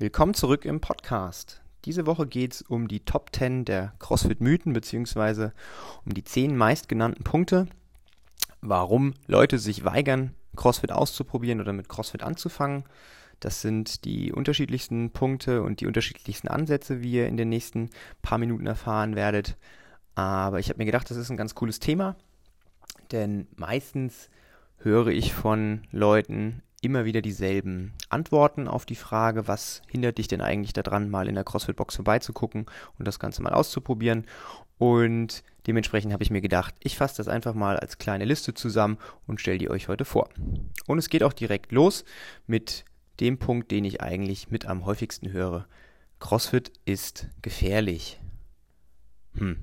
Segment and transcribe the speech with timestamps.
[0.00, 1.60] Willkommen zurück im Podcast.
[1.84, 5.52] Diese Woche geht es um die Top 10 der CrossFit-Mythen beziehungsweise
[6.06, 7.66] um die 10 meistgenannten Punkte,
[8.62, 12.84] warum Leute sich weigern, CrossFit auszuprobieren oder mit CrossFit anzufangen.
[13.40, 17.90] Das sind die unterschiedlichsten Punkte und die unterschiedlichsten Ansätze, wie ihr in den nächsten
[18.22, 19.58] paar Minuten erfahren werdet.
[20.14, 22.16] Aber ich habe mir gedacht, das ist ein ganz cooles Thema,
[23.12, 24.30] denn meistens
[24.78, 30.40] höre ich von Leuten immer wieder dieselben Antworten auf die Frage, was hindert dich denn
[30.40, 32.66] eigentlich daran, mal in der CrossFit-Box vorbeizugucken
[32.98, 34.26] und das Ganze mal auszuprobieren.
[34.78, 38.96] Und dementsprechend habe ich mir gedacht, ich fasse das einfach mal als kleine Liste zusammen
[39.26, 40.30] und stelle die euch heute vor.
[40.86, 42.04] Und es geht auch direkt los
[42.46, 42.84] mit
[43.20, 45.66] dem Punkt, den ich eigentlich mit am häufigsten höre.
[46.18, 48.18] CrossFit ist gefährlich.
[49.34, 49.58] Hm.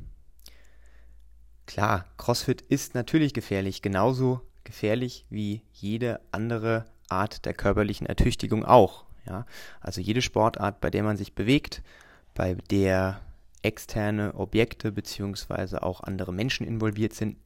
[1.65, 9.05] Klar, CrossFit ist natürlich gefährlich, genauso gefährlich wie jede andere Art der körperlichen Ertüchtigung auch.
[9.25, 9.45] Ja?
[9.81, 11.81] Also jede Sportart, bei der man sich bewegt,
[12.33, 13.21] bei der
[13.61, 15.77] externe Objekte bzw.
[15.77, 17.37] auch andere Menschen involviert sind,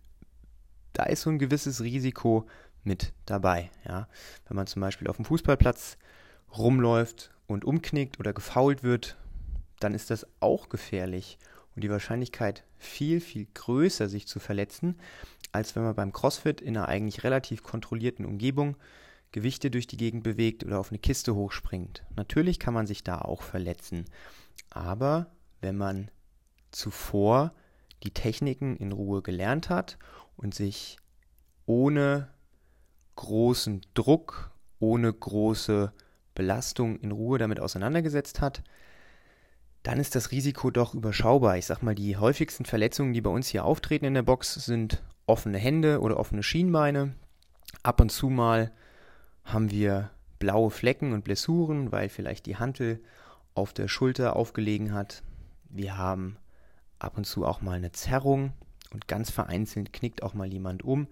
[0.94, 2.48] da ist so ein gewisses Risiko
[2.84, 3.70] mit dabei.
[3.88, 4.08] Ja?
[4.48, 5.98] Wenn man zum Beispiel auf dem Fußballplatz
[6.58, 9.18] rumläuft und umknickt oder gefault wird,
[9.80, 11.38] dann ist das auch gefährlich
[11.76, 15.00] und die Wahrscheinlichkeit viel, viel größer, sich zu verletzen,
[15.52, 18.76] als wenn man beim CrossFit in einer eigentlich relativ kontrollierten Umgebung
[19.32, 22.04] Gewichte durch die Gegend bewegt oder auf eine Kiste hochspringt.
[22.16, 24.06] Natürlich kann man sich da auch verletzen,
[24.70, 26.12] aber wenn man
[26.72, 27.54] zuvor
[28.04, 29.98] die Techniken in Ruhe gelernt hat
[30.36, 30.98] und sich
[31.66, 32.30] ohne
[33.16, 35.94] großen Druck, ohne große
[36.34, 38.64] Belastung in Ruhe damit auseinandergesetzt hat,
[39.84, 41.58] dann ist das Risiko doch überschaubar.
[41.58, 45.04] Ich sag mal, die häufigsten Verletzungen, die bei uns hier auftreten in der Box, sind
[45.26, 47.16] offene Hände oder offene Schienbeine.
[47.84, 48.72] Ab und zu mal
[49.44, 53.02] haben wir blaue Flecken und Blessuren, weil vielleicht die Hantel
[53.54, 55.24] auf der Schulter aufgelegen hat.
[55.70, 56.38] Wir haben
[57.00, 58.54] ab und zu auch mal eine Zerrung
[58.92, 61.08] und ganz vereinzelt knickt auch mal jemand um.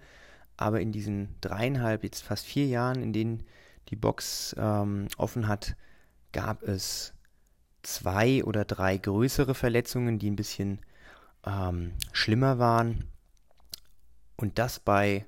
[0.58, 3.44] Aber in diesen dreieinhalb, jetzt fast vier Jahren, in denen
[3.90, 5.76] die Box ähm, offen hat,
[6.32, 7.14] gab es
[7.82, 10.80] zwei oder drei größere Verletzungen, die ein bisschen
[11.46, 13.06] ähm, schlimmer waren.
[14.36, 15.26] Und das bei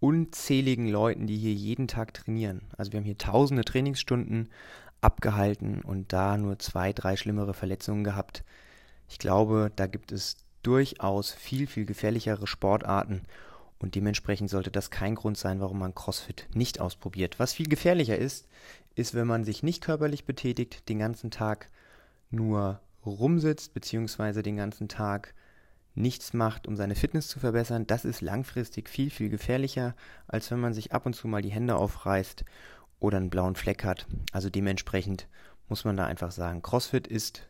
[0.00, 2.62] unzähligen Leuten, die hier jeden Tag trainieren.
[2.76, 4.48] Also wir haben hier tausende Trainingsstunden
[5.00, 8.44] abgehalten und da nur zwei, drei schlimmere Verletzungen gehabt.
[9.08, 13.22] Ich glaube, da gibt es durchaus viel, viel gefährlichere Sportarten
[13.78, 17.38] und dementsprechend sollte das kein Grund sein, warum man CrossFit nicht ausprobiert.
[17.38, 18.48] Was viel gefährlicher ist,
[18.96, 21.70] ist, wenn man sich nicht körperlich betätigt, den ganzen Tag
[22.30, 25.34] nur rumsitzt, beziehungsweise den ganzen Tag
[25.98, 29.94] nichts macht, um seine Fitness zu verbessern, das ist langfristig viel, viel gefährlicher,
[30.26, 32.44] als wenn man sich ab und zu mal die Hände aufreißt
[33.00, 34.06] oder einen blauen Fleck hat.
[34.32, 35.28] Also dementsprechend
[35.68, 37.48] muss man da einfach sagen, CrossFit ist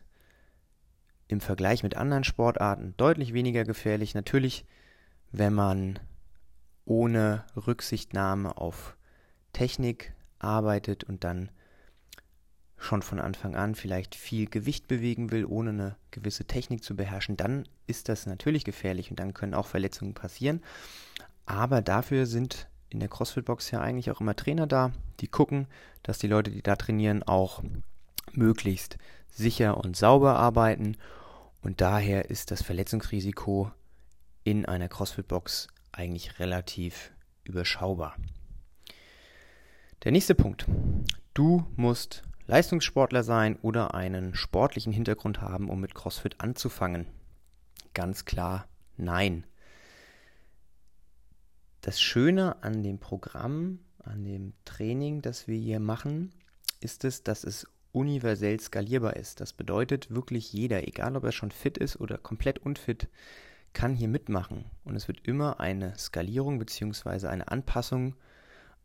[1.27, 4.15] im Vergleich mit anderen Sportarten deutlich weniger gefährlich.
[4.15, 4.65] Natürlich,
[5.31, 5.99] wenn man
[6.85, 8.97] ohne Rücksichtnahme auf
[9.53, 11.51] Technik arbeitet und dann
[12.79, 17.37] schon von Anfang an vielleicht viel Gewicht bewegen will, ohne eine gewisse Technik zu beherrschen,
[17.37, 20.61] dann ist das natürlich gefährlich und dann können auch Verletzungen passieren.
[21.45, 25.67] Aber dafür sind in der CrossFit-Box ja eigentlich auch immer Trainer da, die gucken,
[26.03, 27.61] dass die Leute, die da trainieren, auch
[28.31, 28.97] möglichst
[29.29, 30.95] sicher und sauber arbeiten.
[31.61, 33.71] Und daher ist das Verletzungsrisiko
[34.43, 37.11] in einer CrossFit-Box eigentlich relativ
[37.43, 38.15] überschaubar.
[40.03, 40.65] Der nächste Punkt.
[41.33, 47.05] Du musst Leistungssportler sein oder einen sportlichen Hintergrund haben, um mit CrossFit anzufangen?
[47.93, 48.67] Ganz klar
[48.97, 49.45] nein.
[51.81, 56.31] Das Schöne an dem Programm, an dem Training, das wir hier machen,
[56.79, 59.41] ist es, dass es universell skalierbar ist.
[59.41, 63.09] Das bedeutet wirklich jeder, egal ob er schon fit ist oder komplett unfit,
[63.73, 64.65] kann hier mitmachen.
[64.83, 67.27] Und es wird immer eine Skalierung bzw.
[67.27, 68.15] eine Anpassung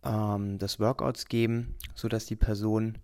[0.05, 2.99] ähm, des Workouts geben, sodass die Person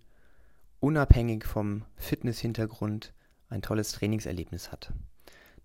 [0.81, 3.13] unabhängig vom Fitness-Hintergrund
[3.49, 4.91] ein tolles Trainingserlebnis hat.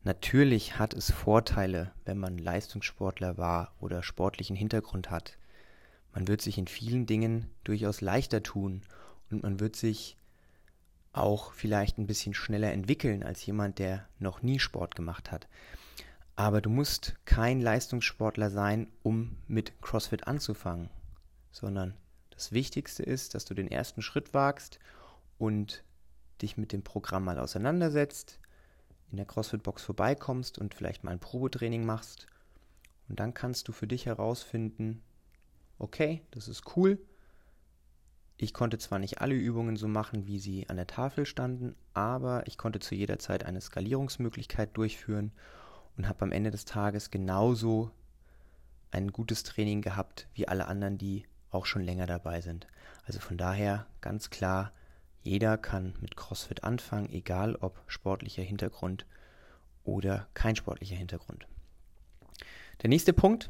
[0.05, 5.39] Natürlich hat es Vorteile, wenn man Leistungssportler war oder sportlichen Hintergrund hat.
[6.13, 8.83] Man wird sich in vielen Dingen durchaus leichter tun
[9.31, 10.17] und man wird sich
[11.13, 15.49] auch vielleicht ein bisschen schneller entwickeln als jemand, der noch nie Sport gemacht hat.
[16.37, 20.91] Aber du musst kein Leistungssportler sein, um mit CrossFit anzufangen,
[21.51, 21.95] sondern
[22.31, 24.79] das Wichtigste ist, dass du den ersten Schritt wagst
[25.39, 25.85] und
[26.43, 28.41] dich mit dem Programm mal auseinandersetzt,
[29.11, 32.27] in der CrossFit-Box vorbeikommst und vielleicht mal ein Probetraining machst.
[33.09, 35.03] Und dann kannst du für dich herausfinden,
[35.79, 36.99] okay, das ist cool,
[38.39, 42.47] Ich konnte zwar nicht alle Übungen so machen, wie sie an der Tafel standen, aber
[42.47, 45.33] ich konnte zu jeder Zeit eine Skalierungsmöglichkeit durchführen
[45.97, 47.91] und habe am Ende des Tages genauso
[48.91, 52.67] ein gutes Training gehabt wie alle anderen, die auch schon länger dabei sind.
[53.07, 54.73] Also von daher ganz klar,
[55.27, 59.05] jeder kann mit CrossFit anfangen, egal ob sportlicher Hintergrund
[59.85, 61.47] oder kein sportlicher Hintergrund.
[62.83, 63.49] Der nächste Punkt,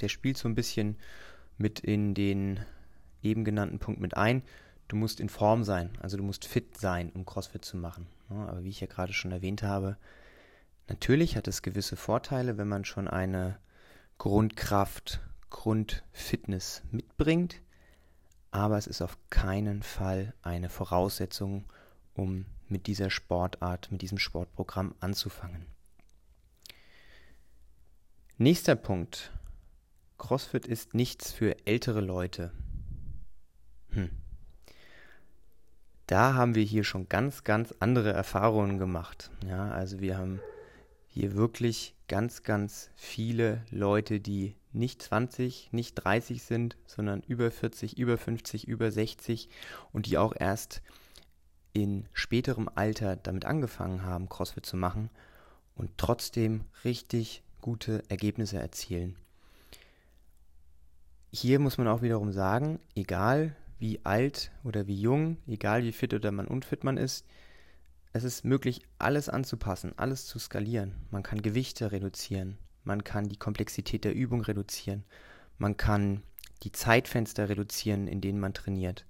[0.00, 0.96] der spielt so ein bisschen
[1.56, 2.60] mit in den
[3.22, 4.42] eben genannten Punkt mit ein.
[4.88, 8.06] Du musst in Form sein, also du musst fit sein, um CrossFit zu machen.
[8.28, 9.96] Aber wie ich ja gerade schon erwähnt habe,
[10.88, 13.58] natürlich hat es gewisse Vorteile, wenn man schon eine
[14.18, 15.20] Grundkraft,
[15.50, 17.60] Grundfitness mitbringt,
[18.54, 21.64] aber es ist auf keinen Fall eine Voraussetzung,
[22.14, 25.66] um mit dieser Sportart, mit diesem Sportprogramm anzufangen.
[28.38, 29.32] Nächster Punkt.
[30.18, 32.52] CrossFit ist nichts für ältere Leute.
[33.90, 34.10] Hm.
[36.06, 39.32] Da haben wir hier schon ganz, ganz andere Erfahrungen gemacht.
[39.44, 40.40] Ja, also wir haben
[41.08, 47.96] hier wirklich ganz, ganz viele Leute, die nicht 20, nicht 30 sind, sondern über 40,
[47.98, 49.48] über 50, über 60
[49.92, 50.82] und die auch erst
[51.72, 55.10] in späterem Alter damit angefangen haben, CrossFit zu machen
[55.74, 59.16] und trotzdem richtig gute Ergebnisse erzielen.
[61.32, 66.14] Hier muss man auch wiederum sagen, egal wie alt oder wie jung, egal wie fit
[66.14, 67.26] oder man unfit man ist,
[68.14, 70.94] es ist möglich, alles anzupassen, alles zu skalieren.
[71.10, 75.04] Man kann Gewichte reduzieren, man kann die Komplexität der Übung reduzieren,
[75.58, 76.22] man kann
[76.62, 79.04] die Zeitfenster reduzieren, in denen man trainiert.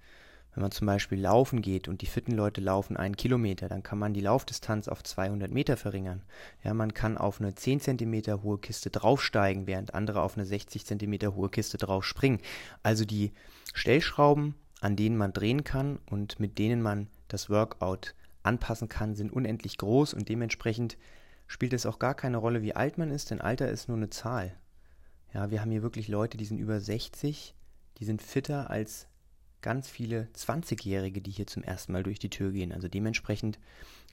[0.54, 3.98] Wenn man zum Beispiel laufen geht und die fitten Leute laufen einen Kilometer, dann kann
[3.98, 6.22] man die Laufdistanz auf 200 Meter verringern.
[6.62, 10.86] Ja, man kann auf eine 10 Zentimeter hohe Kiste draufsteigen, während andere auf eine 60
[10.86, 12.38] Zentimeter hohe Kiste drauf springen.
[12.82, 13.32] Also die
[13.74, 19.32] Stellschrauben, an denen man drehen kann und mit denen man das Workout anpassen kann, sind
[19.32, 20.96] unendlich groß und dementsprechend
[21.46, 24.10] spielt es auch gar keine Rolle, wie alt man ist, denn Alter ist nur eine
[24.10, 24.54] Zahl.
[25.32, 27.54] Ja, wir haben hier wirklich Leute, die sind über 60,
[27.98, 29.08] die sind fitter als
[29.62, 32.72] ganz viele 20-Jährige, die hier zum ersten Mal durch die Tür gehen.
[32.72, 33.58] Also dementsprechend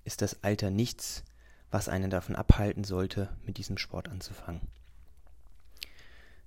[0.05, 1.23] ist das Alter nichts,
[1.69, 4.61] was einen davon abhalten sollte, mit diesem Sport anzufangen.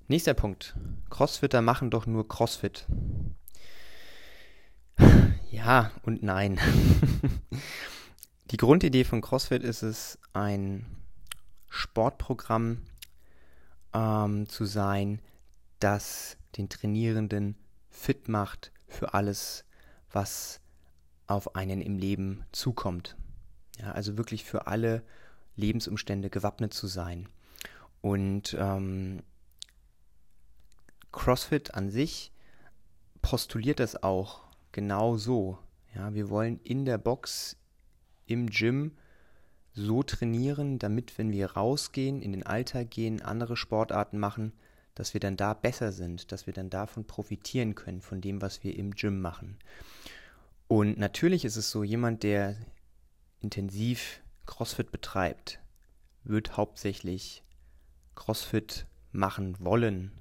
[0.08, 0.74] Nächster Punkt.
[1.08, 2.86] Crossfitter machen doch nur Crossfit.
[5.50, 6.58] Ja und nein.
[8.54, 10.86] Die Grundidee von CrossFit ist es, ein
[11.68, 12.82] Sportprogramm
[13.92, 15.20] ähm, zu sein,
[15.80, 17.56] das den Trainierenden
[17.90, 19.64] fit macht für alles,
[20.12, 20.60] was
[21.26, 23.16] auf einen im Leben zukommt.
[23.80, 25.02] Ja, also wirklich für alle
[25.56, 27.28] Lebensumstände gewappnet zu sein.
[28.02, 29.24] Und ähm,
[31.10, 32.30] CrossFit an sich
[33.20, 35.58] postuliert das auch genau so.
[35.92, 37.56] Ja, wir wollen in der Box,
[38.26, 38.92] im Gym
[39.72, 44.52] so trainieren, damit, wenn wir rausgehen, in den Alltag gehen, andere Sportarten machen,
[44.94, 48.62] dass wir dann da besser sind, dass wir dann davon profitieren können, von dem, was
[48.62, 49.58] wir im Gym machen.
[50.68, 52.56] Und natürlich ist es so, jemand, der
[53.40, 55.60] intensiv CrossFit betreibt,
[56.22, 57.42] wird hauptsächlich
[58.14, 60.12] CrossFit machen wollen.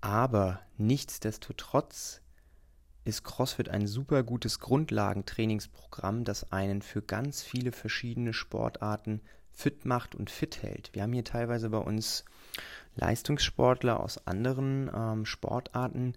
[0.00, 2.22] Aber nichtsdestotrotz
[3.04, 9.20] ist CrossFit ein super gutes Grundlagentrainingsprogramm, das einen für ganz viele verschiedene Sportarten
[9.52, 10.90] fit macht und fit hält.
[10.92, 12.24] Wir haben hier teilweise bei uns
[12.96, 16.14] Leistungssportler aus anderen ähm, Sportarten,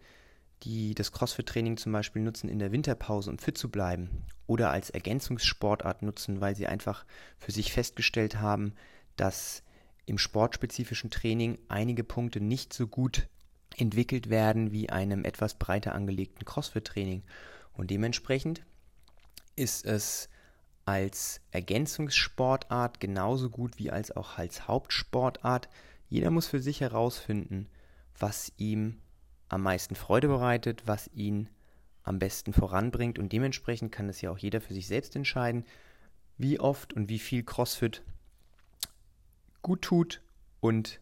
[0.63, 4.89] die das CrossFit-Training zum Beispiel nutzen in der Winterpause, um fit zu bleiben, oder als
[4.89, 7.05] Ergänzungssportart nutzen, weil sie einfach
[7.37, 8.73] für sich festgestellt haben,
[9.15, 9.63] dass
[10.05, 13.27] im sportspezifischen Training einige Punkte nicht so gut
[13.77, 17.23] entwickelt werden wie einem etwas breiter angelegten CrossFit-Training.
[17.73, 18.63] Und dementsprechend
[19.55, 20.29] ist es
[20.85, 25.69] als Ergänzungssportart genauso gut wie als auch als Hauptsportart.
[26.09, 27.67] Jeder muss für sich herausfinden,
[28.17, 29.01] was ihm
[29.49, 31.49] am meisten Freude bereitet, was ihn
[32.03, 35.65] am besten voranbringt und dementsprechend kann es ja auch jeder für sich selbst entscheiden,
[36.37, 38.03] wie oft und wie viel CrossFit
[39.61, 40.21] gut tut
[40.59, 40.99] und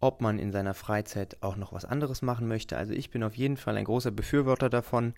[0.00, 2.76] ob man in seiner Freizeit auch noch was anderes machen möchte.
[2.76, 5.14] Also ich bin auf jeden Fall ein großer Befürworter davon,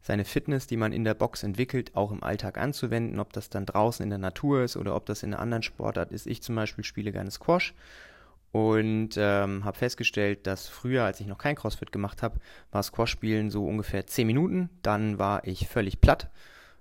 [0.00, 3.66] seine Fitness, die man in der Box entwickelt, auch im Alltag anzuwenden, ob das dann
[3.66, 6.26] draußen in der Natur ist oder ob das in einer anderen Sportart ist.
[6.26, 7.72] Ich zum Beispiel spiele gerne Squash
[8.50, 12.40] und ähm, habe festgestellt, dass früher, als ich noch kein CrossFit gemacht habe,
[12.72, 14.70] war Squash-Spielen so ungefähr 10 Minuten.
[14.82, 16.30] Dann war ich völlig platt,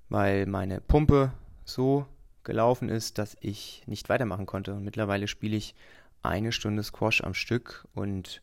[0.09, 1.31] weil meine Pumpe
[1.63, 2.07] so
[2.43, 4.73] gelaufen ist, dass ich nicht weitermachen konnte.
[4.73, 5.75] Und mittlerweile spiele ich
[6.23, 8.41] eine Stunde Squash am Stück und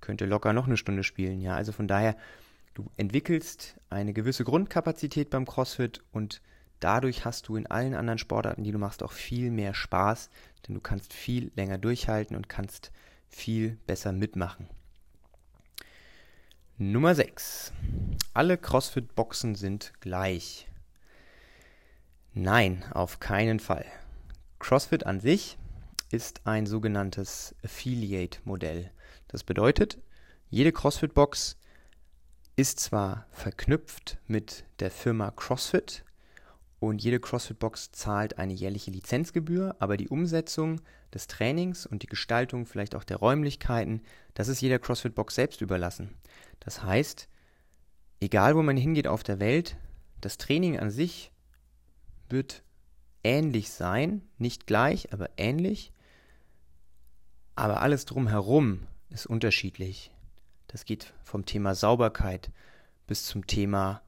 [0.00, 1.40] könnte locker noch eine Stunde spielen.
[1.40, 2.16] Ja, also von daher
[2.76, 6.42] Du entwickelst eine gewisse Grundkapazität beim CrossFit und
[6.78, 10.28] dadurch hast du in allen anderen Sportarten, die du machst, auch viel mehr Spaß,
[10.68, 12.92] denn du kannst viel länger durchhalten und kannst
[13.30, 14.68] viel besser mitmachen.
[16.76, 17.72] Nummer 6.
[18.34, 20.68] Alle CrossFit-Boxen sind gleich.
[22.34, 23.86] Nein, auf keinen Fall.
[24.58, 25.56] CrossFit an sich
[26.10, 28.90] ist ein sogenanntes Affiliate-Modell.
[29.28, 29.98] Das bedeutet,
[30.48, 31.56] jede CrossFit-Box
[32.56, 36.04] ist zwar verknüpft mit der Firma CrossFit
[36.78, 40.80] und jede CrossFit-Box zahlt eine jährliche Lizenzgebühr, aber die Umsetzung
[41.12, 44.02] des Trainings und die Gestaltung vielleicht auch der Räumlichkeiten,
[44.34, 46.14] das ist jeder CrossFit-Box selbst überlassen.
[46.60, 47.28] Das heißt,
[48.20, 49.76] egal wo man hingeht auf der Welt,
[50.20, 51.32] das Training an sich
[52.28, 52.62] wird
[53.24, 55.92] ähnlich sein, nicht gleich, aber ähnlich,
[57.56, 60.12] aber alles drumherum ist unterschiedlich.
[60.68, 62.50] Das geht vom Thema Sauberkeit
[63.06, 64.02] bis zum Thema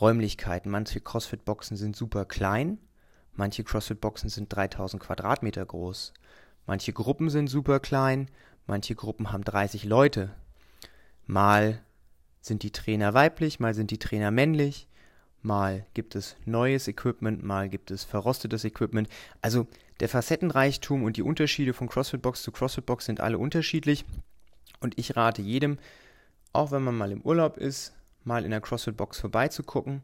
[0.00, 0.70] Räumlichkeiten.
[0.70, 2.78] Manche CrossFit-Boxen sind super klein,
[3.34, 6.14] manche CrossFit-Boxen sind 3000 Quadratmeter groß,
[6.66, 8.30] manche Gruppen sind super klein,
[8.66, 10.30] manche Gruppen haben 30 Leute.
[11.26, 11.82] Mal
[12.40, 14.88] sind die Trainer weiblich, mal sind die Trainer männlich,
[15.42, 19.08] mal gibt es neues Equipment, mal gibt es verrostetes Equipment.
[19.42, 19.66] Also
[20.00, 24.04] der Facettenreichtum und die Unterschiede von CrossFit Box zu CrossFit Box sind alle unterschiedlich.
[24.80, 25.78] Und ich rate jedem,
[26.52, 30.02] auch wenn man mal im Urlaub ist, mal in der CrossFit-Box vorbeizugucken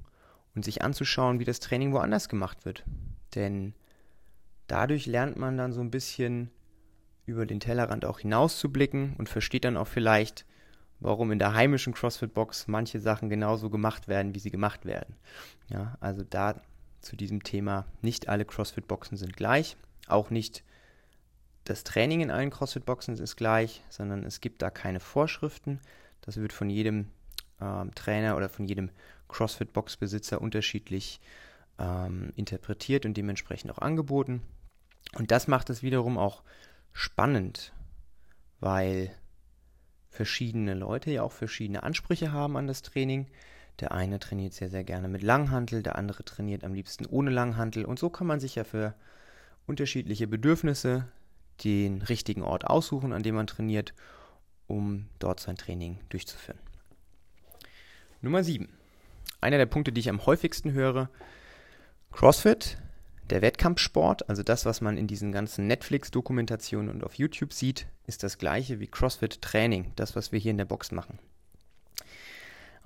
[0.55, 2.85] und sich anzuschauen, wie das Training woanders gemacht wird.
[3.35, 3.75] Denn
[4.67, 6.50] dadurch lernt man dann so ein bisschen
[7.25, 10.47] über den Tellerrand auch hinauszublicken und versteht dann auch vielleicht,
[11.00, 15.17] warum in der heimischen CrossFit-Box manche Sachen genauso gemacht werden, wie sie gemacht werden.
[15.69, 16.61] Ja, also da
[17.06, 20.62] zu diesem Thema, nicht alle CrossFit-Boxen sind gleich, auch nicht
[21.64, 25.80] das Training in allen CrossFit-Boxen ist gleich, sondern es gibt da keine Vorschriften.
[26.20, 27.06] Das wird von jedem
[27.60, 28.90] ähm, Trainer oder von jedem
[29.28, 31.20] CrossFit-Box-Besitzer unterschiedlich
[31.78, 34.42] ähm, interpretiert und dementsprechend auch angeboten.
[35.14, 36.42] Und das macht es wiederum auch
[36.92, 37.72] spannend,
[38.60, 39.10] weil
[40.08, 43.26] verschiedene Leute ja auch verschiedene Ansprüche haben an das Training.
[43.80, 47.85] Der eine trainiert sehr, sehr gerne mit Langhantel, der andere trainiert am liebsten ohne Langhantel.
[47.85, 48.95] Und so kann man sich ja für
[49.66, 51.09] unterschiedliche Bedürfnisse
[51.64, 53.95] den richtigen Ort aussuchen, an dem man trainiert,
[54.66, 56.59] um dort sein Training durchzuführen.
[58.21, 58.68] Nummer 7.
[59.40, 61.11] Einer der Punkte, die ich am häufigsten höre,
[62.12, 62.78] CrossFit,
[63.30, 68.23] der Wettkampfsport, also das, was man in diesen ganzen Netflix-Dokumentationen und auf YouTube sieht, ist
[68.23, 71.18] das gleiche wie CrossFit-Training, das, was wir hier in der Box machen.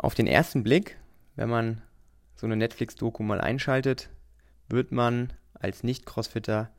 [0.00, 0.96] Auf den ersten Blick,
[1.36, 1.82] wenn man
[2.34, 4.08] so eine Netflix-Doku mal einschaltet,
[4.66, 6.70] wird man als Nicht-Crossfitter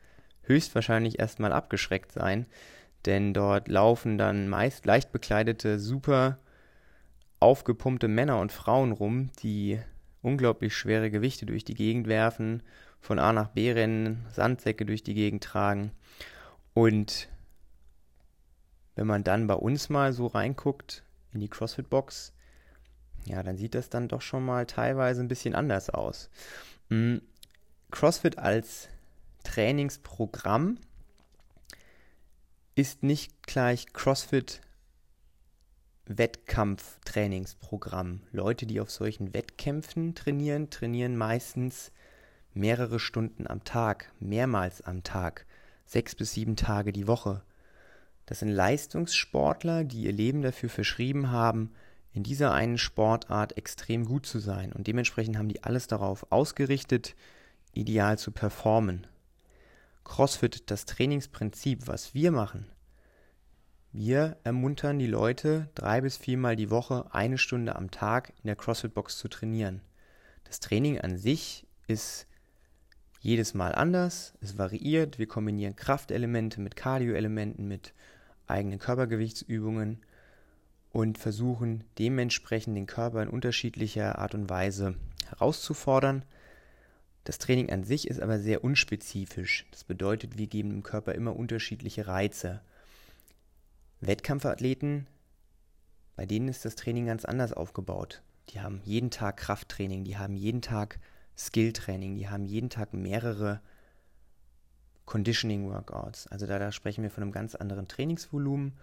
[0.41, 2.47] höchstwahrscheinlich erstmal abgeschreckt sein,
[3.05, 6.39] denn dort laufen dann meist leicht bekleidete, super
[7.39, 9.79] aufgepumpte Männer und Frauen rum, die
[10.23, 12.63] unglaublich schwere Gewichte durch die Gegend werfen,
[12.99, 15.91] von A nach B rennen, Sandsäcke durch die Gegend tragen.
[16.73, 17.29] Und
[18.95, 22.33] wenn man dann bei uns mal so reinguckt in die CrossFit-Box,
[23.25, 26.29] ja, dann sieht das dann doch schon mal teilweise ein bisschen anders aus.
[26.89, 27.21] Hm,
[27.91, 28.87] CrossFit als
[29.43, 30.77] Trainingsprogramm
[32.75, 34.61] ist nicht gleich CrossFit
[36.05, 38.21] Wettkampftrainingsprogramm.
[38.31, 41.91] Leute, die auf solchen Wettkämpfen trainieren, trainieren meistens
[42.53, 45.45] mehrere Stunden am Tag, mehrmals am Tag,
[45.85, 47.43] sechs bis sieben Tage die Woche.
[48.25, 51.71] Das sind Leistungssportler, die ihr Leben dafür verschrieben haben,
[52.13, 54.73] in dieser einen Sportart extrem gut zu sein.
[54.73, 57.15] Und dementsprechend haben die alles darauf ausgerichtet,
[57.73, 59.07] ideal zu performen.
[60.03, 62.65] CrossFit, das Trainingsprinzip, was wir machen,
[63.93, 68.55] wir ermuntern die Leute, drei bis viermal die Woche eine Stunde am Tag in der
[68.55, 69.81] CrossFit-Box zu trainieren.
[70.45, 72.25] Das Training an sich ist
[73.19, 77.93] jedes Mal anders, es variiert, wir kombinieren Kraftelemente mit Cardio-Elementen, mit
[78.47, 80.01] eigenen Körpergewichtsübungen
[80.91, 84.95] und versuchen dementsprechend den Körper in unterschiedlicher Art und Weise
[85.27, 86.25] herauszufordern.
[87.23, 89.65] Das Training an sich ist aber sehr unspezifisch.
[89.71, 92.61] Das bedeutet, wir geben dem Körper immer unterschiedliche Reize.
[94.01, 95.07] Wettkampfathleten,
[96.15, 98.21] bei denen ist das Training ganz anders aufgebaut.
[98.49, 100.99] Die haben jeden Tag Krafttraining, die haben jeden Tag
[101.37, 103.61] Skilltraining, die haben jeden Tag mehrere
[105.05, 106.27] Conditioning Workouts.
[106.27, 108.73] Also da, da sprechen wir von einem ganz anderen Trainingsvolumen.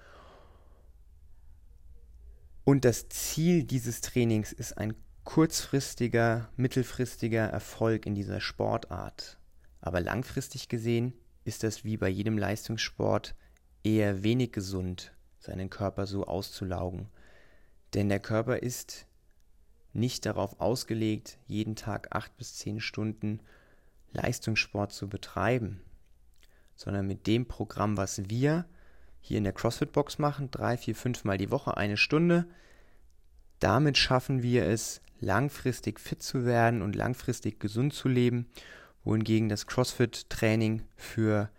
[2.68, 4.94] Und das Ziel dieses Trainings ist ein
[5.24, 9.38] kurzfristiger, mittelfristiger Erfolg in dieser Sportart.
[9.80, 13.34] Aber langfristig gesehen ist das wie bei jedem Leistungssport
[13.84, 17.08] eher wenig gesund, seinen Körper so auszulaugen.
[17.94, 19.06] Denn der Körper ist
[19.94, 23.40] nicht darauf ausgelegt, jeden Tag acht bis zehn Stunden
[24.12, 25.80] Leistungssport zu betreiben,
[26.76, 28.66] sondern mit dem Programm, was wir
[29.28, 32.46] hier in der CrossFit-Box machen, drei, vier, fünf Mal die Woche, eine Stunde,
[33.60, 38.46] damit schaffen wir es, langfristig fit zu werden und langfristig gesund zu leben,
[39.04, 41.50] wohingegen das CrossFit-Training für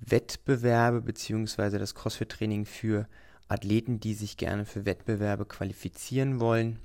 [0.00, 1.78] Wettbewerbe bzw.
[1.78, 3.08] das CrossFit-Training für
[3.48, 6.78] Athleten, die sich gerne für Wettbewerbe qualifizieren wollen,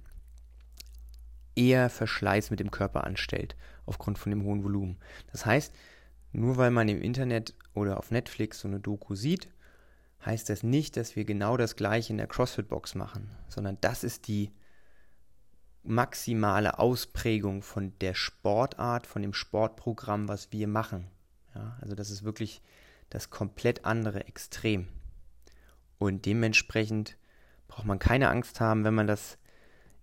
[1.56, 3.56] eher Verschleiß mit dem Körper anstellt,
[3.86, 4.98] aufgrund von dem hohen Volumen.
[5.32, 5.74] Das heißt,
[6.32, 9.50] nur weil man im Internet oder auf Netflix so eine Doku sieht,
[10.26, 14.28] heißt das nicht, dass wir genau das gleiche in der CrossFit-Box machen, sondern das ist
[14.28, 14.52] die
[15.84, 21.08] maximale Ausprägung von der Sportart, von dem Sportprogramm, was wir machen.
[21.56, 22.62] Ja, also das ist wirklich
[23.10, 24.88] das komplett andere Extrem.
[25.98, 27.18] Und dementsprechend
[27.68, 29.38] braucht man keine Angst haben, wenn man das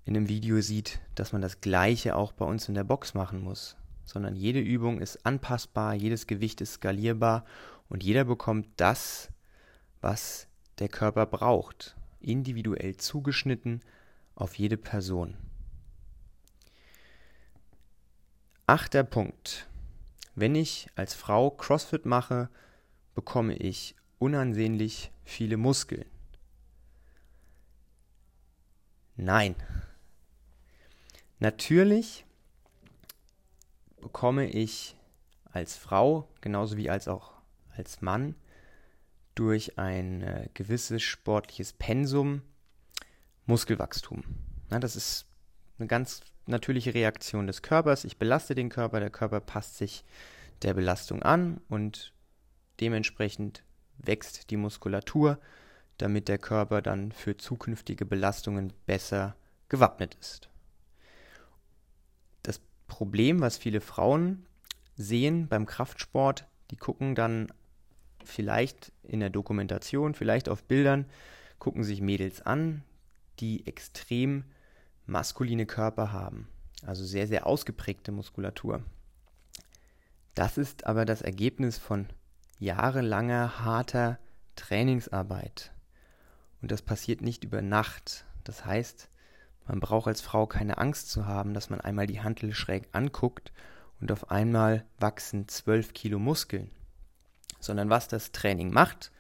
[0.05, 3.41] in einem Video sieht, dass man das gleiche auch bei uns in der Box machen
[3.41, 7.45] muss, sondern jede Übung ist anpassbar, jedes Gewicht ist skalierbar
[7.89, 9.31] und jeder bekommt das,
[10.07, 10.47] was
[10.79, 13.81] der Körper braucht, individuell zugeschnitten
[14.37, 15.37] auf jede Person.
[18.69, 19.69] Achter Punkt.
[20.37, 22.49] Wenn ich als Frau CrossFit mache,
[23.17, 26.07] bekomme ich unansehnlich viele Muskeln.
[29.17, 29.57] Nein.
[31.41, 32.25] Natürlich
[34.01, 34.97] bekomme ich
[35.51, 37.33] als Frau, genauso wie als auch
[37.77, 38.37] als Mann,
[39.37, 42.43] durch ein äh, gewisses sportliches Pensum
[43.47, 44.25] Muskelwachstum.
[44.71, 45.27] Na, das ist
[45.79, 48.05] eine ganz natürliche Reaktion des Körpers.
[48.05, 50.05] Ich belaste den Körper, der Körper passt sich
[50.63, 52.13] der Belastung an und
[52.81, 53.63] dementsprechend
[53.99, 55.39] wächst die Muskulatur,
[55.99, 59.37] damit der Körper dann für zukünftige Belastungen besser
[59.69, 60.49] gewappnet ist.
[62.43, 64.47] Das Problem, was viele Frauen
[64.97, 67.53] sehen beim Kraftsport, die gucken dann
[68.29, 71.07] vielleicht in der Dokumentation, vielleicht auf Bildern,
[71.59, 72.83] gucken sich Mädels an,
[73.41, 74.45] die extrem
[75.07, 76.49] maskuline Körper haben,
[76.85, 78.83] also sehr, sehr ausgeprägte Muskulatur.
[80.35, 82.07] Das ist aber das Ergebnis von
[82.59, 84.19] jahrelanger harter
[84.55, 85.73] Trainingsarbeit.
[86.61, 88.25] Und das passiert nicht über Nacht.
[88.45, 89.09] Das heißt,
[89.67, 93.53] man braucht als Frau keine Angst zu haben, dass man einmal die Hantel schräg anguckt
[94.01, 96.71] und auf einmal wachsen 12 Kilo Muskeln.
[97.61, 99.13] Sondern was das Training macht,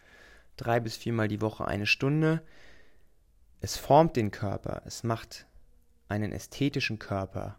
[0.56, 2.42] drei bis viermal die Woche eine Stunde,
[3.60, 5.46] es formt den Körper, es macht
[6.08, 7.58] einen ästhetischen Körper,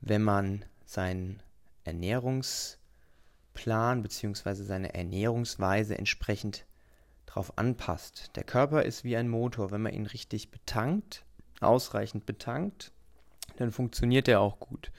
[0.00, 1.42] wenn man seinen
[1.84, 4.54] Ernährungsplan bzw.
[4.54, 6.64] seine Ernährungsweise entsprechend
[7.26, 8.30] darauf anpasst.
[8.36, 9.70] Der Körper ist wie ein Motor.
[9.70, 11.24] Wenn man ihn richtig betankt,
[11.60, 12.92] ausreichend betankt,
[13.56, 14.92] dann funktioniert er auch gut.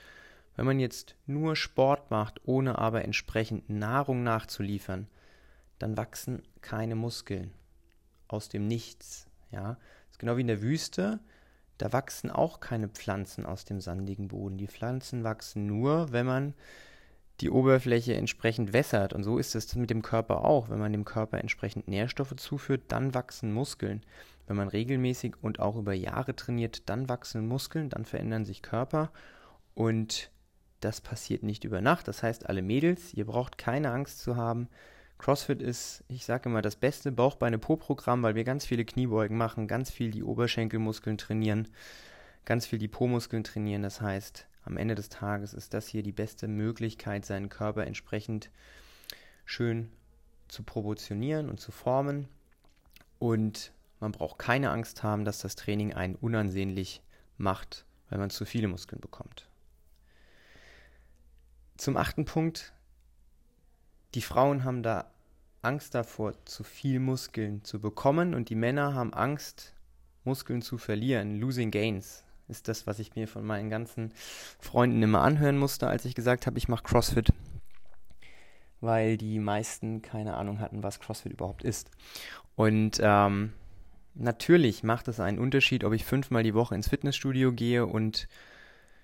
[0.55, 5.07] Wenn man jetzt nur Sport macht, ohne aber entsprechend Nahrung nachzuliefern,
[5.79, 7.53] dann wachsen keine Muskeln
[8.27, 9.27] aus dem Nichts.
[9.51, 11.19] Ja, das ist genau wie in der Wüste.
[11.77, 14.57] Da wachsen auch keine Pflanzen aus dem sandigen Boden.
[14.57, 16.53] Die Pflanzen wachsen nur, wenn man
[17.41, 19.13] die Oberfläche entsprechend wässert.
[19.13, 20.69] Und so ist es mit dem Körper auch.
[20.69, 24.03] Wenn man dem Körper entsprechend Nährstoffe zuführt, dann wachsen Muskeln.
[24.45, 29.11] Wenn man regelmäßig und auch über Jahre trainiert, dann wachsen Muskeln, dann verändern sich Körper.
[29.73, 30.29] Und
[30.83, 32.07] das passiert nicht über Nacht.
[32.07, 34.67] Das heißt, alle Mädels, ihr braucht keine Angst zu haben,
[35.17, 39.89] CrossFit ist, ich sage immer, das beste Bauchbeine-Po-Programm, weil wir ganz viele Kniebeugen machen, ganz
[39.89, 41.69] viel die Oberschenkelmuskeln trainieren,
[42.43, 43.83] ganz viel die Po-Muskeln trainieren.
[43.83, 48.49] Das heißt, am Ende des Tages ist das hier die beste Möglichkeit, seinen Körper entsprechend
[49.45, 49.91] schön
[50.49, 52.27] zu proportionieren und zu formen.
[53.17, 57.01] Und man braucht keine Angst haben, dass das Training einen unansehnlich
[57.37, 59.47] macht, weil man zu viele Muskeln bekommt.
[61.77, 62.73] Zum achten Punkt,
[64.15, 65.09] die Frauen haben da
[65.61, 69.73] Angst davor, zu viel Muskeln zu bekommen und die Männer haben Angst,
[70.23, 71.39] Muskeln zu verlieren.
[71.39, 74.13] Losing Gains ist das, was ich mir von meinen ganzen
[74.59, 77.31] Freunden immer anhören musste, als ich gesagt habe, ich mache CrossFit,
[78.81, 81.89] weil die meisten keine Ahnung hatten, was CrossFit überhaupt ist.
[82.55, 83.53] Und ähm,
[84.13, 88.27] natürlich macht es einen Unterschied, ob ich fünfmal die Woche ins Fitnessstudio gehe und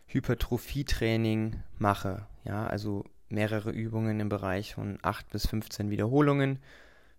[0.09, 2.25] Hypertrophietraining mache.
[2.43, 6.59] Ja, also mehrere Übungen im Bereich von 8 bis 15 Wiederholungen.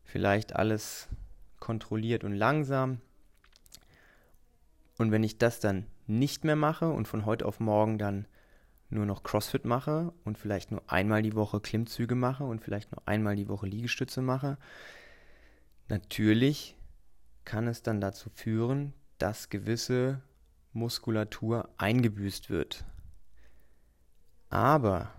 [0.05, 1.09] Vielleicht alles
[1.61, 3.01] kontrolliert und langsam.
[4.99, 8.27] Und wenn ich das dann nicht mehr mache und von heute auf morgen dann
[8.91, 13.07] nur noch CrossFit mache und vielleicht nur einmal die Woche Klimmzüge mache und vielleicht nur
[13.07, 14.59] einmal die Woche Liegestütze mache,
[15.89, 16.77] natürlich
[17.45, 20.23] kann es dann dazu führen, dass gewisse
[20.73, 22.85] Muskulatur eingebüßt wird.
[24.49, 25.13] Aber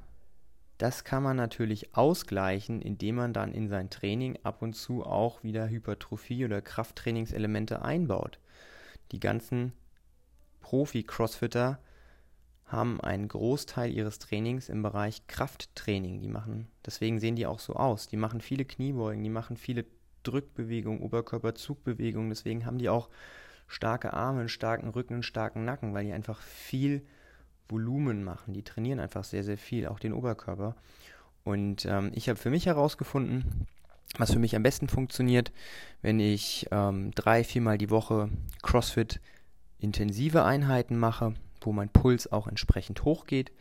[0.78, 5.44] das kann man natürlich ausgleichen, indem man dann in sein Training ab und zu auch
[5.44, 8.40] wieder Hypertrophie oder Krafttrainingselemente einbaut.
[9.12, 9.74] Die ganzen
[10.62, 11.80] Profi-Crossfitter
[12.66, 16.22] haben einen Großteil ihres Trainings im Bereich Krafttraining.
[16.22, 18.08] Die machen, deswegen sehen die auch so aus.
[18.08, 19.86] Die machen viele Kniebeugen, die machen viele
[20.24, 22.30] Drückbewegungen, Oberkörperzugbewegungen.
[22.30, 23.10] Deswegen haben die auch
[23.72, 27.06] starke Arme, einen starken Rücken, einen starken Nacken, weil die einfach viel
[27.70, 28.54] Volumen machen.
[28.54, 30.76] Die trainieren einfach sehr, sehr viel, auch den Oberkörper.
[31.46, 33.66] Und ähm, ich habe für mich herausgefunden,
[34.18, 35.54] was für mich am besten funktioniert,
[36.02, 38.30] wenn ich ähm, drei, viermal die Woche
[38.62, 39.22] CrossFit
[39.80, 43.54] intensive Einheiten mache, wo mein Puls auch entsprechend hochgeht.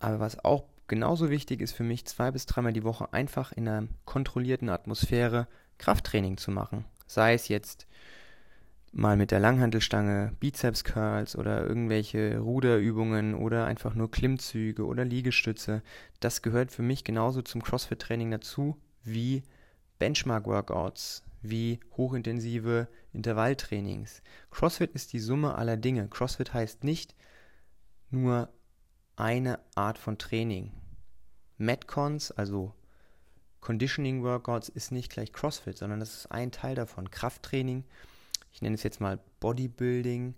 [0.00, 3.68] Aber was auch genauso wichtig ist für mich, zwei bis dreimal die Woche einfach in
[3.68, 5.46] einer kontrollierten Atmosphäre
[5.78, 6.84] Krafttraining zu machen.
[7.06, 7.86] Sei es jetzt
[8.92, 15.82] mal mit der Langhantelstange Bizeps Curls oder irgendwelche Ruderübungen oder einfach nur Klimmzüge oder Liegestütze.
[16.20, 19.42] Das gehört für mich genauso zum CrossFit Training dazu wie
[19.98, 24.22] Benchmark Workouts, wie hochintensive Intervalltrainings.
[24.50, 26.08] CrossFit ist die Summe aller Dinge.
[26.08, 27.14] CrossFit heißt nicht
[28.10, 28.50] nur
[29.16, 30.70] eine Art von Training.
[31.56, 32.74] Metcons, also
[33.60, 37.10] Conditioning Workouts, ist nicht gleich CrossFit, sondern das ist ein Teil davon.
[37.10, 37.84] Krafttraining,
[38.52, 40.34] ich nenne es jetzt mal Bodybuilding,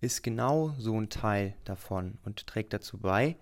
[0.00, 3.36] ist genau so ein Teil davon und trägt dazu bei,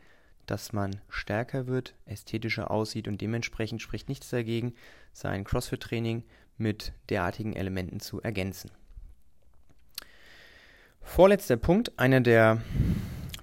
[0.46, 4.74] dass man stärker wird, ästhetischer aussieht und dementsprechend spricht nichts dagegen,
[5.12, 6.24] sein CrossFit-Training
[6.58, 8.70] mit derartigen Elementen zu ergänzen.
[11.00, 12.60] Vorletzter Punkt, einer der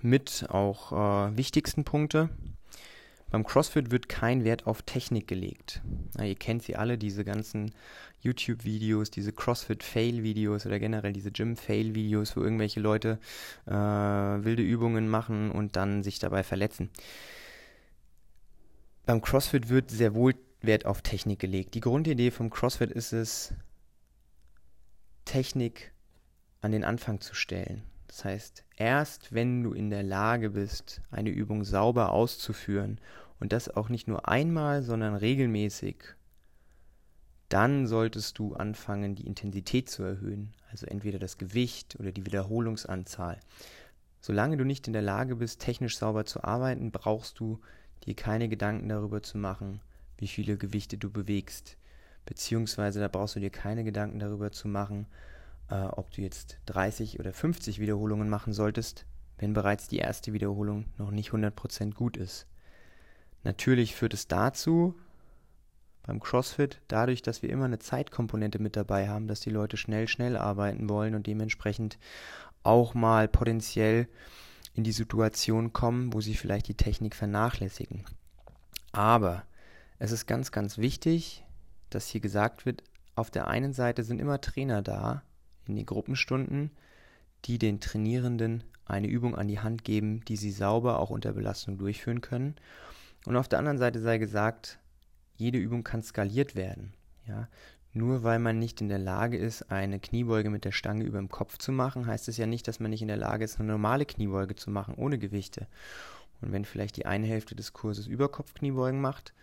[0.01, 2.29] mit auch äh, wichtigsten Punkte.
[3.29, 5.81] Beim CrossFit wird kein Wert auf Technik gelegt.
[6.15, 7.73] Na, ihr kennt sie alle, diese ganzen
[8.21, 13.19] YouTube-Videos, diese CrossFit-Fail-Videos oder generell diese Gym-Fail-Videos, wo irgendwelche Leute
[13.65, 16.89] äh, wilde Übungen machen und dann sich dabei verletzen.
[19.05, 21.75] Beim CrossFit wird sehr wohl Wert auf Technik gelegt.
[21.75, 23.53] Die Grundidee vom CrossFit ist es,
[25.25, 25.91] Technik
[26.61, 27.83] an den Anfang zu stellen.
[28.17, 32.99] Das heißt, erst wenn du in der Lage bist, eine Übung sauber auszuführen
[33.39, 35.97] und das auch nicht nur einmal, sondern regelmäßig,
[37.49, 43.39] dann solltest du anfangen, die Intensität zu erhöhen, also entweder das Gewicht oder die Wiederholungsanzahl.
[44.19, 47.61] Solange du nicht in der Lage bist, technisch sauber zu arbeiten, brauchst du
[48.07, 49.79] dir keine Gedanken darüber zu machen,
[50.17, 51.77] wie viele Gewichte du bewegst.
[52.25, 55.05] Beziehungsweise da brauchst du dir keine Gedanken darüber zu machen,
[55.69, 59.05] äh, ob du jetzt 30 oder 50 Wiederholungen machen solltest,
[59.37, 62.47] wenn bereits die erste Wiederholung noch nicht 100% gut ist.
[63.43, 64.95] Natürlich führt es dazu,
[66.03, 70.07] beim CrossFit, dadurch, dass wir immer eine Zeitkomponente mit dabei haben, dass die Leute schnell,
[70.07, 71.99] schnell arbeiten wollen und dementsprechend
[72.63, 74.07] auch mal potenziell
[74.73, 78.05] in die Situation kommen, wo sie vielleicht die Technik vernachlässigen.
[78.91, 79.43] Aber
[79.99, 81.43] es ist ganz, ganz wichtig,
[81.89, 82.83] dass hier gesagt wird,
[83.15, 85.23] auf der einen Seite sind immer Trainer da
[85.67, 86.71] in den Gruppenstunden,
[87.45, 91.77] die den Trainierenden eine Übung an die Hand geben, die sie sauber auch unter Belastung
[91.77, 92.55] durchführen können.
[93.25, 94.79] Und auf der anderen Seite sei gesagt,
[95.35, 96.93] jede Übung kann skaliert werden.
[97.27, 97.47] Ja?
[97.93, 101.29] Nur weil man nicht in der Lage ist, eine Kniebeuge mit der Stange über dem
[101.29, 103.71] Kopf zu machen, heißt es ja nicht, dass man nicht in der Lage ist, eine
[103.71, 105.67] normale Kniebeuge zu machen, ohne Gewichte.
[106.41, 109.33] Und wenn vielleicht die eine Hälfte des Kurses Überkopfkniebeugen macht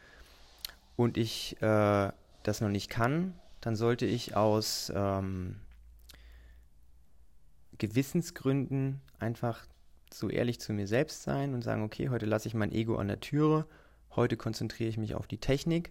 [0.96, 5.56] und ich äh, das noch nicht kann, dann sollte ich aus ähm,
[7.78, 9.66] Gewissensgründen einfach
[10.12, 13.08] so ehrlich zu mir selbst sein und sagen, okay, heute lasse ich mein Ego an
[13.08, 13.66] der Türe,
[14.14, 15.90] heute konzentriere ich mich auf die Technik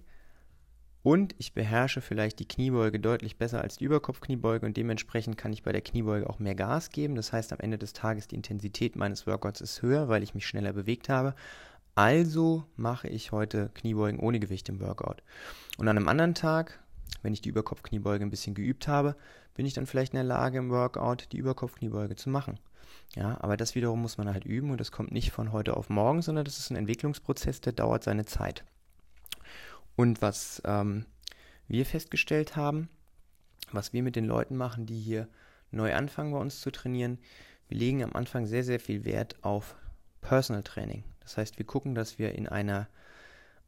[1.03, 5.61] und ich beherrsche vielleicht die Kniebeuge deutlich besser als die Überkopfkniebeuge und dementsprechend kann ich
[5.61, 7.15] bei der Kniebeuge auch mehr Gas geben.
[7.15, 10.47] Das heißt, am Ende des Tages die Intensität meines Workouts ist höher, weil ich mich
[10.47, 11.35] schneller bewegt habe.
[11.95, 15.21] Also mache ich heute Kniebeugen ohne Gewicht im Workout.
[15.77, 16.79] Und an einem anderen Tag,
[17.21, 19.15] wenn ich die Überkopfkniebeuge ein bisschen geübt habe,
[19.53, 22.59] bin ich dann vielleicht in der Lage im Workout die Überkopfkniebeuge zu machen.
[23.15, 25.89] Ja, aber das wiederum muss man halt üben und das kommt nicht von heute auf
[25.89, 28.63] morgen, sondern das ist ein Entwicklungsprozess, der dauert seine Zeit.
[29.95, 31.05] Und was ähm,
[31.67, 32.89] wir festgestellt haben,
[33.71, 35.27] was wir mit den Leuten machen, die hier
[35.71, 37.19] neu anfangen bei uns zu trainieren,
[37.67, 39.75] wir legen am Anfang sehr, sehr viel Wert auf
[40.21, 41.03] Personal Training.
[41.19, 42.87] Das heißt, wir gucken, dass wir in einer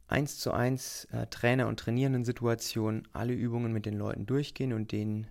[0.08, 4.92] 1 zu 1 äh, Trainer- und trainierenden Situation alle Übungen mit den Leuten durchgehen und
[4.92, 5.26] den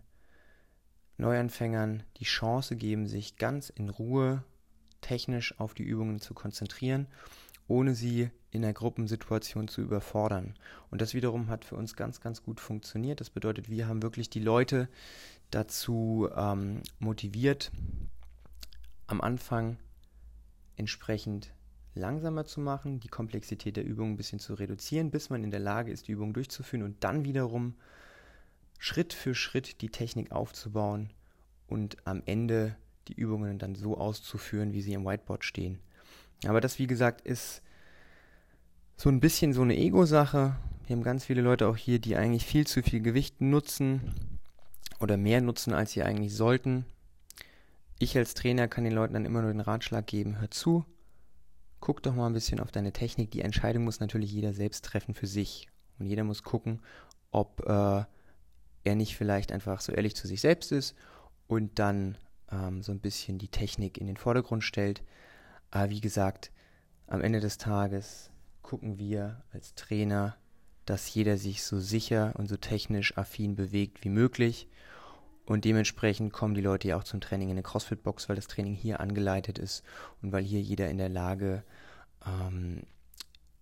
[1.17, 4.43] Neuanfängern die Chance geben, sich ganz in Ruhe
[5.01, 7.07] technisch auf die Übungen zu konzentrieren,
[7.67, 10.55] ohne sie in der Gruppensituation zu überfordern.
[10.91, 13.21] Und das wiederum hat für uns ganz, ganz gut funktioniert.
[13.21, 14.89] Das bedeutet, wir haben wirklich die Leute
[15.51, 17.71] dazu ähm, motiviert,
[19.07, 19.77] am Anfang
[20.75, 21.53] entsprechend
[21.95, 25.59] langsamer zu machen, die Komplexität der Übung ein bisschen zu reduzieren, bis man in der
[25.59, 27.75] Lage ist, die Übung durchzuführen und dann wiederum
[28.77, 31.09] Schritt für Schritt die Technik aufzubauen
[31.67, 32.75] und am Ende
[33.07, 35.79] die Übungen dann so auszuführen, wie sie im Whiteboard stehen.
[36.45, 37.61] Aber das, wie gesagt, ist
[38.97, 40.55] so ein bisschen so eine Ego-Sache.
[40.85, 44.01] Wir haben ganz viele Leute auch hier, die eigentlich viel zu viel Gewicht nutzen
[44.99, 46.85] oder mehr nutzen, als sie eigentlich sollten.
[47.99, 50.85] Ich als Trainer kann den Leuten dann immer nur den Ratschlag geben, hör zu,
[51.85, 53.29] guck doch mal ein bisschen auf deine Technik.
[53.29, 55.67] Die Entscheidung muss natürlich jeder selbst treffen für sich.
[55.99, 56.81] Und jeder muss gucken,
[57.29, 58.03] ob äh,
[58.83, 60.95] er nicht vielleicht einfach so ehrlich zu sich selbst ist
[61.45, 62.17] und dann
[62.51, 65.03] ähm, so ein bisschen die Technik in den Vordergrund stellt.
[65.69, 66.51] Aber wie gesagt,
[67.05, 68.31] am Ende des Tages
[68.63, 70.37] gucken wir als Trainer,
[70.85, 74.67] dass jeder sich so sicher und so technisch affin bewegt wie möglich.
[75.45, 78.73] Und dementsprechend kommen die Leute ja auch zum Training in eine CrossFit-Box, weil das Training
[78.73, 79.83] hier angeleitet ist
[80.21, 81.63] und weil hier jeder in der Lage
[82.25, 82.83] ähm,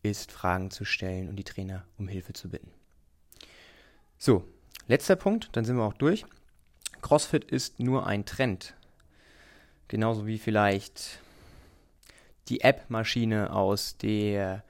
[0.01, 2.71] ist, Fragen zu stellen und die Trainer um Hilfe zu bitten.
[4.17, 4.45] So,
[4.87, 6.25] letzter Punkt, dann sind wir auch durch.
[7.01, 8.75] CrossFit ist nur ein Trend.
[9.89, 11.19] Genauso wie vielleicht
[12.47, 14.63] die App-Maschine aus der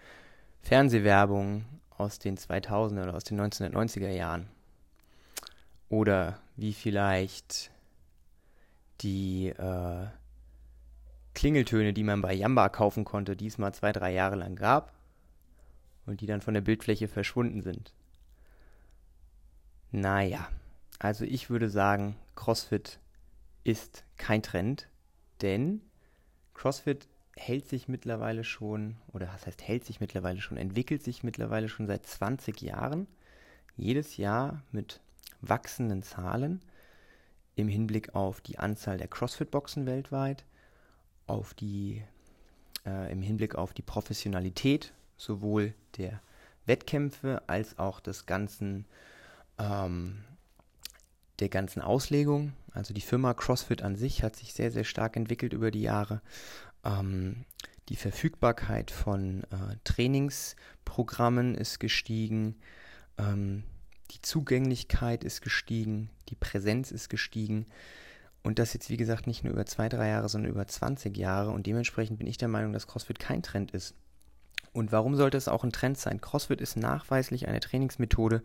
[0.62, 1.66] Fernsehwerbung
[1.98, 4.48] aus den 2000er oder aus den 1990er Jahren.
[5.90, 7.72] Oder wie vielleicht
[9.02, 10.08] die äh,
[11.34, 14.94] Klingeltöne, die man bei Yamba kaufen konnte, diesmal zwei, drei Jahre lang gab
[16.06, 17.94] und die dann von der Bildfläche verschwunden sind.
[19.92, 20.48] Naja,
[21.00, 23.00] also ich würde sagen, CrossFit
[23.64, 24.90] ist kein Trend,
[25.42, 25.82] denn
[26.54, 31.70] CrossFit hält sich mittlerweile schon, oder was heißt hält sich mittlerweile schon, entwickelt sich mittlerweile
[31.70, 33.08] schon seit 20 Jahren,
[33.76, 35.02] jedes Jahr mit
[35.50, 36.62] wachsenden Zahlen
[37.56, 40.44] im Hinblick auf die Anzahl der CrossFit-Boxen weltweit,
[41.28, 42.04] auf die,
[42.86, 46.22] äh, im Hinblick auf die Professionalität sowohl der
[46.66, 48.86] Wettkämpfe als auch des ganzen,
[49.60, 50.24] ähm,
[51.40, 52.54] der ganzen Auslegung.
[52.72, 56.22] Also die Firma CrossFit an sich hat sich sehr, sehr stark entwickelt über die Jahre
[56.84, 57.46] ähm,
[57.90, 62.56] die Verfügbarkeit von äh, Trainingsprogrammen ist gestiegen,
[63.18, 63.64] ähm,
[64.14, 67.66] die Zugänglichkeit ist gestiegen, die Präsenz ist gestiegen.
[68.44, 71.52] Und das jetzt, wie gesagt, nicht nur über zwei, drei Jahre, sondern über 20 Jahre.
[71.52, 73.96] Und dementsprechend bin ich der Meinung, dass CrossFit kein Trend ist.
[74.74, 76.20] Und warum sollte es auch ein Trend sein?
[76.20, 78.44] CrossFit ist nachweislich eine Trainingsmethode,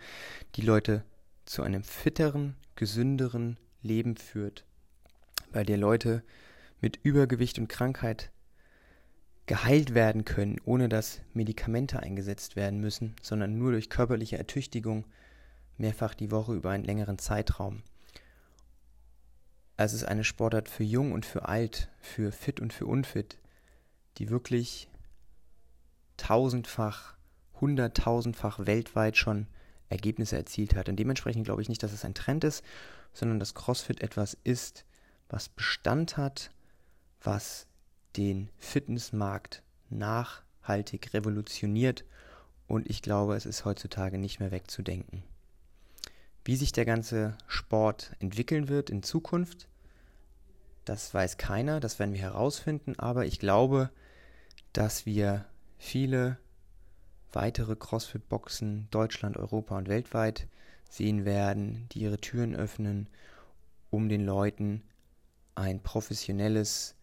[0.55, 1.05] die Leute
[1.47, 4.65] zu einem fitteren, gesünderen Leben führt,
[5.51, 6.23] bei der Leute
[6.81, 8.31] mit Übergewicht und Krankheit
[9.47, 15.07] geheilt werden können, ohne dass Medikamente eingesetzt werden müssen, sondern nur durch körperliche Ertüchtigung
[15.79, 17.83] mehrfach die Woche über einen längeren Zeitraum.
[19.77, 23.39] Also es ist eine Sportart für jung und für alt, für fit und für unfit,
[24.19, 24.89] die wirklich
[26.17, 27.15] tausendfach,
[27.61, 29.47] hunderttausendfach weltweit schon
[29.89, 30.89] Ergebnisse erzielt hat.
[30.89, 32.65] Und dementsprechend glaube ich nicht, dass es ein Trend ist,
[33.13, 34.85] sondern dass CrossFit etwas ist,
[35.29, 36.51] was Bestand hat,
[37.23, 37.67] was
[38.17, 42.05] den Fitnessmarkt nachhaltig revolutioniert
[42.67, 45.23] und ich glaube, es ist heutzutage nicht mehr wegzudenken.
[46.49, 49.69] Wie sich der ganze Sport entwickeln wird in Zukunft,
[50.87, 53.91] das weiß keiner, das werden wir herausfinden, aber ich glaube,
[54.73, 55.45] dass wir
[55.77, 56.39] viele
[57.35, 60.49] weitere CrossFit-Boxen Deutschland, Europa und weltweit
[60.89, 63.09] sehen werden, die ihre Türen öffnen,
[63.91, 64.83] um den Leuten
[65.55, 66.95] ein professionelles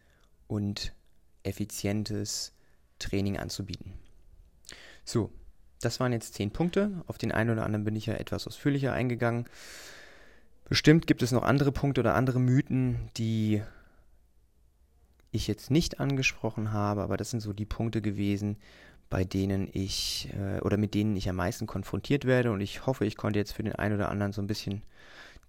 [0.48, 0.92] und
[1.44, 2.52] effizientes
[2.98, 3.94] Training anzubieten.
[5.04, 5.32] So,
[5.82, 7.04] das waren jetzt zehn Punkte.
[7.08, 9.46] Auf den einen oder anderen bin ich ja etwas ausführlicher eingegangen.
[10.68, 13.62] Bestimmt gibt es noch andere Punkte oder andere Mythen, die
[15.32, 18.58] ich jetzt nicht angesprochen habe, aber das sind so die Punkte gewesen,
[19.10, 23.06] bei denen ich äh, oder mit denen ich am meisten konfrontiert werde und ich hoffe,
[23.06, 24.82] ich konnte jetzt für den einen oder anderen so ein bisschen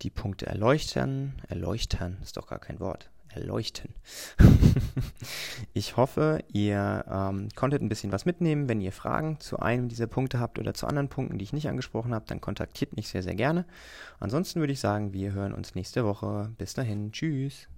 [0.02, 1.40] die Punkte erleuchten.
[1.48, 3.94] Erleuchten ist doch gar kein Wort erleuchten.
[5.74, 8.68] ich hoffe, ihr ähm, konntet ein bisschen was mitnehmen.
[8.68, 11.68] Wenn ihr Fragen zu einem dieser Punkte habt oder zu anderen Punkten, die ich nicht
[11.68, 13.64] angesprochen habe, dann kontaktiert mich sehr, sehr gerne.
[14.18, 16.50] Ansonsten würde ich sagen, wir hören uns nächste Woche.
[16.58, 17.68] Bis dahin, tschüss.